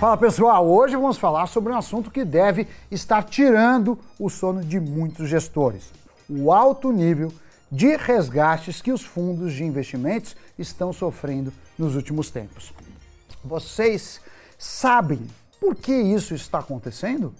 [0.00, 4.80] Fala pessoal, hoje vamos falar sobre um assunto que deve estar tirando o sono de
[4.80, 5.92] muitos gestores:
[6.26, 7.30] o alto nível
[7.70, 12.72] de resgates que os fundos de investimentos estão sofrendo nos últimos tempos.
[13.44, 14.22] Vocês
[14.56, 15.20] sabem
[15.60, 17.34] por que isso está acontecendo?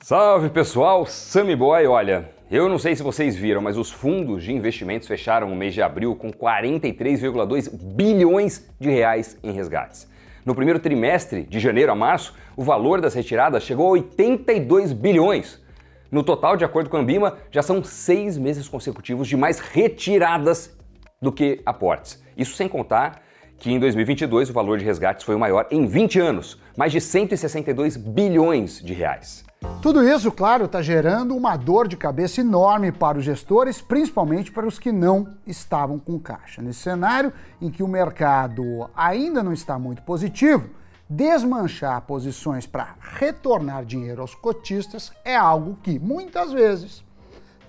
[0.00, 4.52] Salve pessoal, Sammy Boy, olha, eu não sei se vocês viram, mas os fundos de
[4.52, 10.10] investimentos fecharam o mês de abril com 43,2 bilhões de reais em resgates.
[10.44, 15.62] No primeiro trimestre, de janeiro a março, o valor das retiradas chegou a 82 bilhões.
[16.10, 20.76] No total, de acordo com a Ambima, já são seis meses consecutivos de mais retiradas
[21.22, 22.20] do que aportes.
[22.36, 23.22] Isso sem contar
[23.60, 27.00] que em 2022 o valor de resgates foi o maior em 20 anos, mais de
[27.00, 29.44] 162 bilhões de reais.
[29.82, 34.66] Tudo isso, claro, está gerando uma dor de cabeça enorme para os gestores, principalmente para
[34.66, 36.62] os que não estavam com caixa.
[36.62, 40.70] Nesse cenário em que o mercado ainda não está muito positivo,
[41.08, 47.04] desmanchar posições para retornar dinheiro aos cotistas é algo que muitas vezes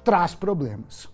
[0.06, 1.10] traz problemas.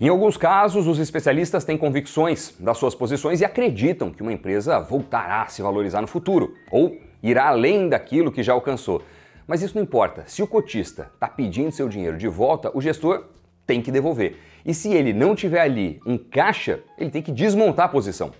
[0.00, 4.80] Em alguns casos, os especialistas têm convicções das suas posições e acreditam que uma empresa
[4.80, 9.02] voltará a se valorizar no futuro ou irá além daquilo que já alcançou.
[9.46, 10.24] Mas isso não importa.
[10.26, 13.26] Se o cotista está pedindo seu dinheiro de volta, o gestor
[13.66, 14.38] tem que devolver.
[14.64, 18.32] E se ele não tiver ali um caixa, ele tem que desmontar a posição,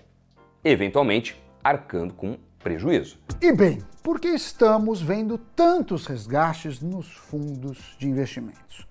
[0.63, 3.17] eventualmente arcando com prejuízo.
[3.41, 8.87] E bem, por que estamos vendo tantos resgates nos fundos de investimentos?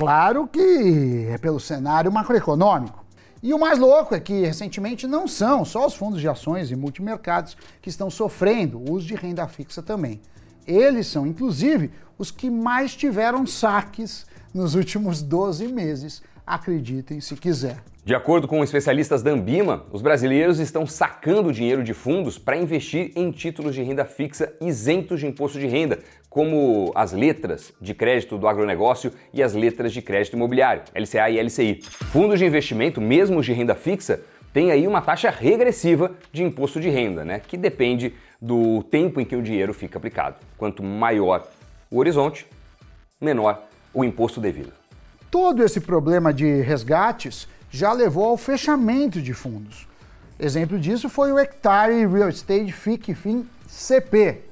[0.00, 3.04] Claro que é pelo cenário macroeconômico.
[3.42, 6.74] E o mais louco é que recentemente não são só os fundos de ações e
[6.74, 10.18] multimercados que estão sofrendo o uso de renda fixa também.
[10.66, 17.76] Eles são, inclusive, os que mais tiveram saques nos últimos 12 meses, acreditem se quiser.
[18.02, 23.12] De acordo com especialistas da Ambima, os brasileiros estão sacando dinheiro de fundos para investir
[23.14, 25.98] em títulos de renda fixa isentos de imposto de renda,
[26.30, 31.40] como as letras de crédito do agronegócio e as letras de crédito imobiliário, LCA e
[31.42, 31.82] LCI.
[32.12, 34.20] Fundos de investimento, mesmo de renda fixa,
[34.52, 39.24] têm aí uma taxa regressiva de imposto de renda, né, que depende do tempo em
[39.24, 40.36] que o dinheiro fica aplicado.
[40.56, 41.46] Quanto maior
[41.90, 42.46] o horizonte,
[43.20, 44.72] menor o imposto devido.
[45.30, 49.86] Todo esse problema de resgates já levou ao fechamento de fundos.
[50.38, 54.49] Exemplo disso foi o Hectare Real Estate FIC FIM CP.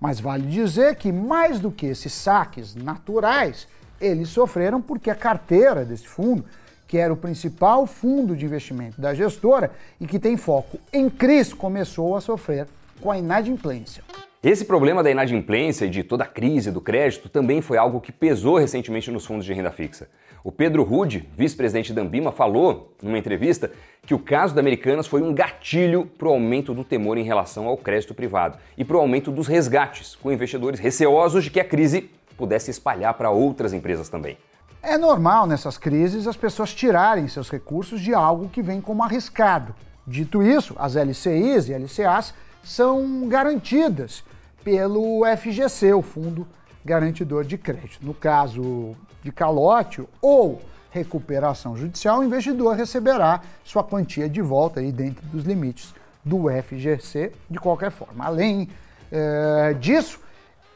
[0.00, 3.66] Mas vale dizer que mais do que esses saques naturais,
[4.00, 6.44] eles sofreram porque a carteira desse fundo,
[6.86, 11.52] que era o principal fundo de investimento da gestora e que tem foco em CRIs,
[11.52, 12.68] começou a sofrer
[13.00, 14.02] com a inadimplência.
[14.46, 18.12] Esse problema da inadimplência e de toda a crise do crédito também foi algo que
[18.12, 20.08] pesou recentemente nos fundos de renda fixa.
[20.44, 25.20] O Pedro Rude, vice-presidente da Ambima, falou numa entrevista que o caso da Americanas foi
[25.20, 29.00] um gatilho para o aumento do temor em relação ao crédito privado e para o
[29.00, 34.08] aumento dos resgates, com investidores receosos de que a crise pudesse espalhar para outras empresas
[34.08, 34.38] também.
[34.80, 39.74] É normal nessas crises as pessoas tirarem seus recursos de algo que vem como arriscado.
[40.06, 44.22] Dito isso, as LCIs e LCAs são garantidas
[44.66, 46.44] pelo FGC, o Fundo
[46.84, 48.04] Garantidor de Crédito.
[48.04, 50.60] No caso de calote ou
[50.90, 55.94] recuperação judicial, o investidor receberá sua quantia de volta aí dentro dos limites
[56.24, 58.24] do FGC de qualquer forma.
[58.24, 58.68] Além
[59.12, 60.18] eh, disso,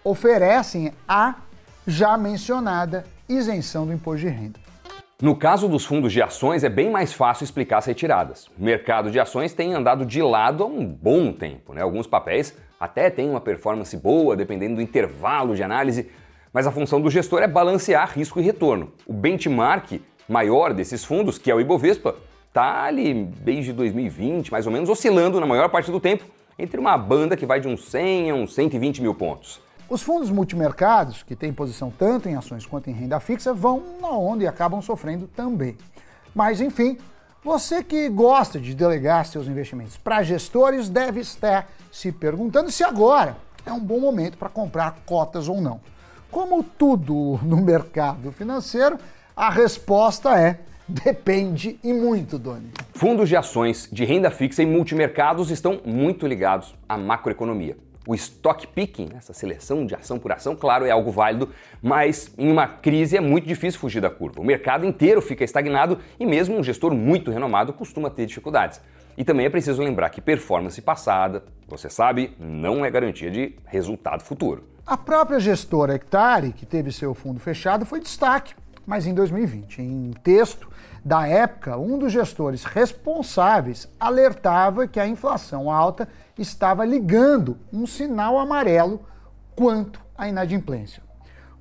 [0.05, 1.35] oferecem a
[1.85, 4.61] já mencionada isenção do imposto de renda.
[5.21, 8.47] No caso dos fundos de ações, é bem mais fácil explicar as retiradas.
[8.59, 11.75] O mercado de ações tem andado de lado há um bom tempo.
[11.75, 11.83] Né?
[11.83, 16.11] Alguns papéis até têm uma performance boa, dependendo do intervalo de análise,
[16.55, 18.95] mas a função do gestor é balancear risco e retorno.
[19.07, 22.15] O benchmark maior desses fundos, que é o Ibovespa,
[22.49, 26.25] está ali desde 2020, mais ou menos, oscilando na maior parte do tempo
[26.59, 29.61] entre uma banda que vai de uns 100 a uns 120 mil pontos.
[29.91, 34.11] Os fundos multimercados, que têm posição tanto em ações quanto em renda fixa, vão na
[34.11, 35.77] onda e acabam sofrendo também.
[36.33, 36.97] Mas, enfim,
[37.43, 43.37] você que gosta de delegar seus investimentos para gestores deve estar se perguntando se agora
[43.67, 45.81] é um bom momento para comprar cotas ou não.
[46.31, 48.97] Como tudo no mercado financeiro,
[49.35, 52.71] a resposta é depende e muito, Doni.
[52.95, 57.77] Fundos de ações de renda fixa e multimercados estão muito ligados à macroeconomia.
[58.07, 61.51] O stock picking, essa seleção de ação por ação, claro, é algo válido,
[61.83, 64.41] mas em uma crise é muito difícil fugir da curva.
[64.41, 68.81] O mercado inteiro fica estagnado e mesmo um gestor muito renomado costuma ter dificuldades.
[69.19, 74.23] E também é preciso lembrar que performance passada, você sabe, não é garantia de resultado
[74.23, 74.65] futuro.
[74.87, 78.55] A própria gestora Hectare, que teve seu fundo fechado, foi destaque,
[78.87, 79.83] mas em 2020.
[79.83, 80.71] Em texto
[81.05, 86.09] da época, um dos gestores responsáveis alertava que a inflação alta
[86.41, 89.05] estava ligando um sinal amarelo
[89.55, 91.03] quanto à inadimplência.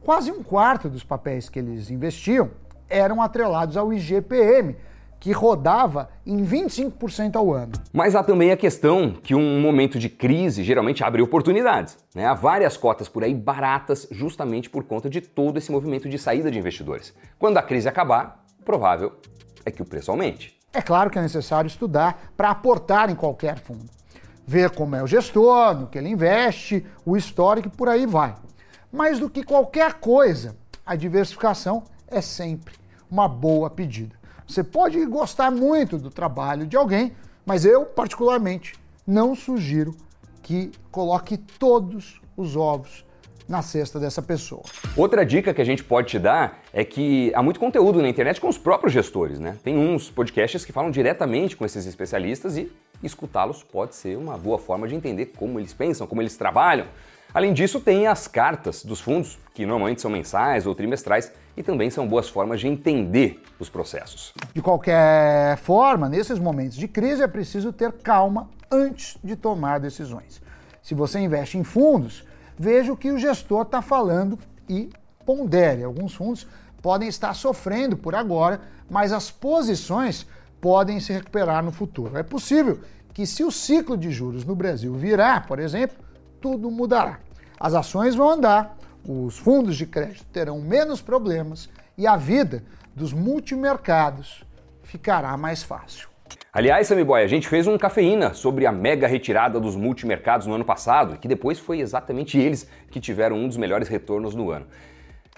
[0.01, 2.51] Quase um quarto dos papéis que eles investiam
[2.89, 4.75] eram atrelados ao IGPM,
[5.19, 7.73] que rodava em 25% ao ano.
[7.91, 11.97] Mas há também a questão que um momento de crise geralmente abre oportunidades.
[12.15, 12.25] Né?
[12.25, 16.49] Há várias cotas por aí baratas justamente por conta de todo esse movimento de saída
[16.49, 17.13] de investidores.
[17.37, 19.11] Quando a crise acabar, provável
[19.65, 20.57] é que o preço aumente.
[20.71, 23.98] É claro que é necessário estudar para aportar em qualquer fundo.
[24.49, 28.33] Ver como é o gestor, no que ele investe, o histórico e por aí vai.
[28.91, 32.73] Mais do que qualquer coisa, a diversificação é sempre
[33.11, 34.15] uma boa pedida.
[34.47, 37.15] Você pode gostar muito do trabalho de alguém,
[37.45, 38.73] mas eu, particularmente,
[39.05, 39.95] não sugiro
[40.41, 43.05] que coloque todos os ovos
[43.47, 44.63] na cesta dessa pessoa.
[44.97, 48.41] Outra dica que a gente pode te dar é que há muito conteúdo na internet
[48.41, 49.57] com os próprios gestores, né?
[49.63, 52.71] Tem uns podcasts que falam diretamente com esses especialistas e
[53.03, 56.87] escutá-los pode ser uma boa forma de entender como eles pensam, como eles trabalham.
[57.33, 61.89] Além disso, tem as cartas dos fundos, que normalmente são mensais ou trimestrais e também
[61.89, 64.33] são boas formas de entender os processos.
[64.53, 70.41] De qualquer forma, nesses momentos de crise é preciso ter calma antes de tomar decisões.
[70.81, 72.25] Se você investe em fundos,
[72.57, 74.89] veja o que o gestor está falando e
[75.25, 75.83] pondere.
[75.83, 76.47] Alguns fundos
[76.81, 80.25] podem estar sofrendo por agora, mas as posições
[80.61, 82.17] podem se recuperar no futuro.
[82.17, 82.79] É possível
[83.13, 85.97] que, se o ciclo de juros no Brasil virar, por exemplo,
[86.41, 87.19] tudo mudará.
[87.59, 88.77] As ações vão andar,
[89.07, 92.63] os fundos de crédito terão menos problemas e a vida
[92.95, 94.43] dos multimercados
[94.83, 96.09] ficará mais fácil.
[96.51, 100.55] Aliás, Sammy Boy, a gente fez um cafeína sobre a mega retirada dos multimercados no
[100.55, 104.65] ano passado, que depois foi exatamente eles que tiveram um dos melhores retornos no ano.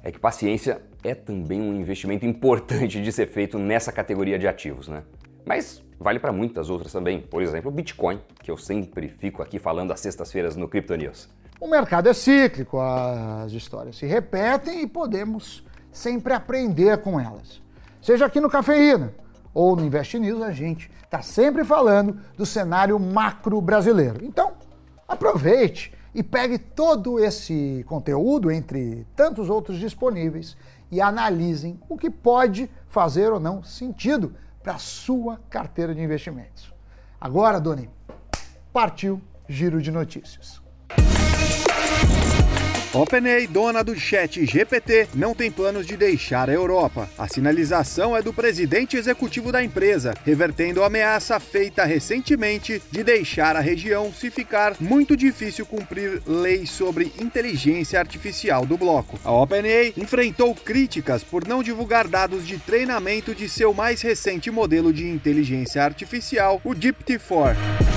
[0.04, 4.88] É que paciência é também um investimento importante de ser feito nessa categoria de ativos,
[4.88, 5.04] né?
[5.46, 9.60] Mas vale para muitas outras também, por exemplo, o Bitcoin, que eu sempre fico aqui
[9.60, 11.30] falando às sextas-feiras no Crypto News.
[11.60, 17.62] O mercado é cíclico, as histórias se repetem e podemos sempre aprender com elas.
[18.02, 19.14] Seja aqui no Cafeína
[19.54, 24.26] ou no Invest News, a gente está sempre falando do cenário macro brasileiro.
[24.26, 24.54] Então,
[25.08, 30.58] aproveite e pegue todo esse conteúdo, entre tantos outros disponíveis,
[30.92, 36.74] e analisem o que pode fazer ou não sentido para a sua carteira de investimentos.
[37.20, 37.90] Agora, Doni,
[38.74, 40.62] partiu Giro de Notícias.
[42.94, 47.10] OpenAI, dona do chat GPT, não tem planos de deixar a Europa.
[47.18, 53.56] A sinalização é do presidente executivo da empresa, revertendo a ameaça feita recentemente de deixar
[53.56, 59.18] a região se ficar muito difícil cumprir leis sobre inteligência artificial do bloco.
[59.24, 64.92] A OpenAI enfrentou críticas por não divulgar dados de treinamento de seu mais recente modelo
[64.92, 67.91] de inteligência artificial, o GPT-4.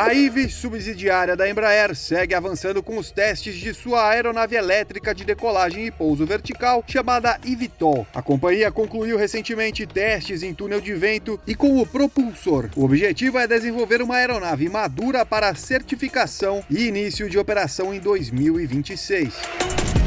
[0.00, 5.24] A IVE, subsidiária da Embraer, segue avançando com os testes de sua aeronave elétrica de
[5.24, 8.06] decolagem e pouso vertical, chamada eVTOL.
[8.14, 12.70] A companhia concluiu recentemente testes em túnel de vento e com o propulsor.
[12.76, 19.97] O objetivo é desenvolver uma aeronave madura para certificação e início de operação em 2026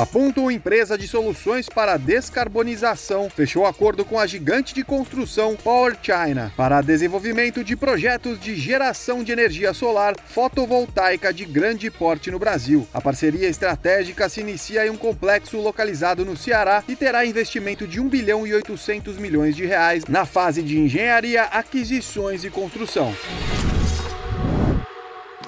[0.00, 6.50] apontam empresa de soluções para descarbonização fechou acordo com a gigante de construção Power China
[6.56, 12.88] para desenvolvimento de projetos de geração de energia solar fotovoltaica de grande porte no Brasil.
[12.94, 18.00] A parceria estratégica se inicia em um complexo localizado no Ceará e terá investimento de
[18.00, 23.14] 1 bilhão e 800 milhões de reais na fase de engenharia, aquisições e construção.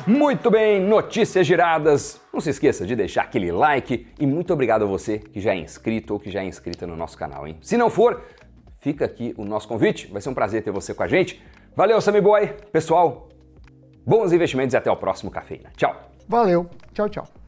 [0.06, 2.20] Muito bem, notícias giradas.
[2.32, 5.58] Não se esqueça de deixar aquele like e muito obrigado a você que já é
[5.58, 7.56] inscrito ou que já é inscrita no nosso canal, hein?
[7.62, 8.22] Se não for,
[8.80, 10.08] fica aqui o nosso convite.
[10.08, 11.40] Vai ser um prazer ter você com a gente.
[11.76, 12.48] Valeu, Sammy Boy.
[12.72, 13.28] Pessoal,
[14.04, 15.70] bons investimentos e até o próximo Cafeína.
[15.76, 15.94] Tchau.
[16.28, 16.68] Valeu.
[16.92, 17.41] Tchau, tchau.